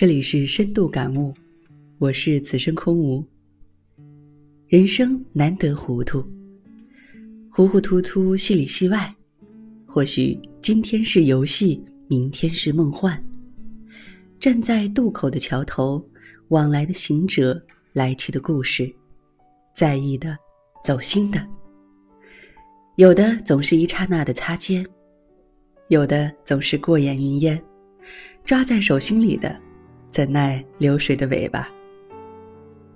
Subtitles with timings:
[0.00, 1.30] 这里是深度感悟，
[1.98, 3.22] 我是此生空无。
[4.66, 6.24] 人生难得糊涂，
[7.50, 9.14] 糊糊涂涂，戏里戏外。
[9.84, 13.22] 或许今天是游戏，明天是梦幻。
[14.40, 16.02] 站在渡口的桥头，
[16.48, 17.62] 往来的行者，
[17.92, 18.90] 来去的故事，
[19.74, 20.34] 在意的，
[20.82, 21.46] 走心的。
[22.96, 24.82] 有的总是一刹那的擦肩，
[25.88, 27.62] 有的总是过眼云烟。
[28.46, 29.54] 抓在手心里的。
[30.10, 31.68] 怎奈流水的尾巴。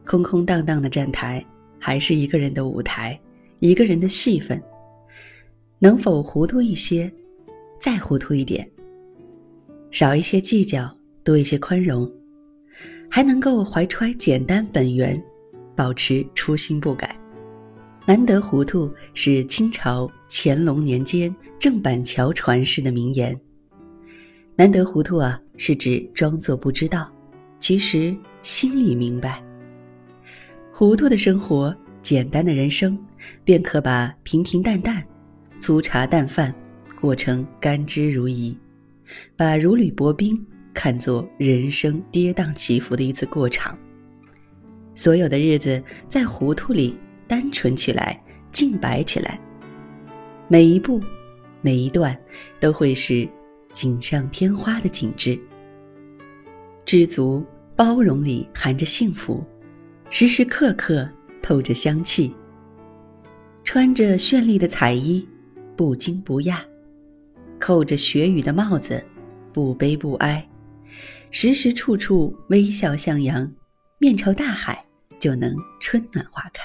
[0.06, 1.44] 空空荡荡的站台，
[1.78, 3.18] 还是一个人的舞台，
[3.60, 4.62] 一个人的戏份。
[5.78, 7.10] 能否糊涂一些，
[7.78, 8.68] 再糊涂一点，
[9.90, 12.10] 少一些计较，多一些宽容，
[13.10, 15.22] 还能够怀揣简单本源，
[15.74, 17.14] 保持初心不改。
[18.06, 23.38] 难得糊涂是清朝乾隆年间郑板桥传世的名言。
[24.56, 27.10] 难得糊涂啊，是指装作不知道，
[27.58, 29.42] 其实心里明白。
[30.72, 32.96] 糊涂的生活，简单的人生，
[33.42, 35.02] 便可把平平淡淡、
[35.58, 36.54] 粗茶淡饭
[37.00, 38.56] 过成甘之如饴，
[39.36, 40.40] 把如履薄冰
[40.72, 43.76] 看作人生跌宕起伏的一次过场。
[44.94, 49.40] 所有的日子在糊涂里单纯起来，净白起来，
[50.46, 51.00] 每一步，
[51.60, 52.16] 每一段，
[52.60, 53.28] 都会是。
[53.74, 55.38] 锦上添花的景致，
[56.86, 57.44] 知足
[57.74, 59.44] 包容里含着幸福，
[60.08, 61.06] 时时刻刻
[61.42, 62.32] 透着香气。
[63.64, 65.26] 穿着绚丽的彩衣，
[65.76, 66.58] 不惊不讶；
[67.58, 69.04] 扣着雪雨的帽子，
[69.52, 70.48] 不悲不哀。
[71.30, 73.52] 时时处处微笑向阳，
[73.98, 74.84] 面朝大海
[75.18, 76.62] 就能春暖花开。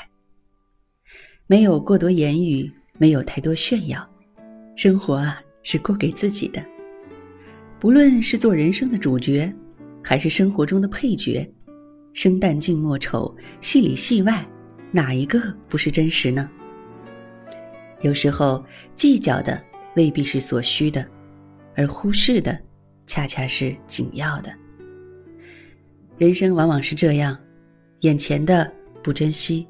[1.48, 4.08] 没有过多言语，没有太多炫耀，
[4.76, 6.64] 生活啊，是过给自己的。
[7.80, 9.52] 不论是做人生的主角，
[10.04, 11.50] 还是生活中的配角，
[12.14, 14.46] 生旦净末丑，戏里戏外，
[14.92, 16.50] 哪一个不是真实呢？
[18.02, 18.62] 有时候
[18.96, 19.64] 计较的
[19.96, 21.08] 未必是所需的，
[21.74, 22.60] 而忽视的，
[23.06, 24.52] 恰恰是紧要的。
[26.18, 27.38] 人生往往是这样，
[28.02, 28.70] 眼前的
[29.02, 29.66] 不珍惜，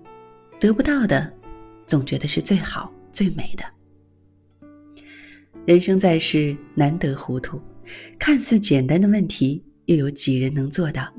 [0.59, 1.31] 得不到的，
[1.85, 3.63] 总觉得是最好最美的。
[5.67, 7.61] 人生在世，难得糊涂。
[8.17, 11.11] 看似简单的问题，又有几人能做到？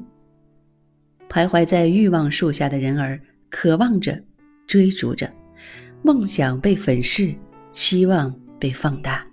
[1.29, 4.21] 徘徊在欲望树下的人儿，渴望着，
[4.67, 5.33] 追逐着，
[6.03, 7.35] 梦想被粉饰，
[7.71, 9.27] 期望被放大。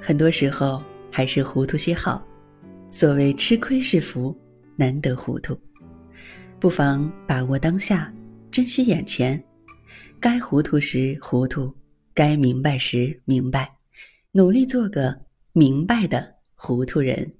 [0.00, 2.26] 很多时候还是糊涂些好。
[2.90, 4.36] 所谓吃亏是福，
[4.74, 5.56] 难得糊涂。
[6.58, 8.12] 不妨把握当下，
[8.50, 9.40] 珍惜眼前，
[10.18, 11.72] 该糊涂时糊涂，
[12.12, 13.70] 该明白时明白，
[14.32, 15.29] 努力做个。
[15.60, 17.39] 明白的糊涂人。